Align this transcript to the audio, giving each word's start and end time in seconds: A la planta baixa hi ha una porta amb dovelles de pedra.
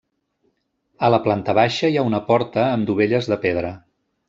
A 1.07 1.11
la 1.15 1.19
planta 1.27 1.55
baixa 1.59 1.91
hi 1.93 1.99
ha 2.01 2.07
una 2.09 2.23
porta 2.31 2.65
amb 2.71 2.91
dovelles 2.91 3.31
de 3.35 3.41
pedra. 3.47 3.75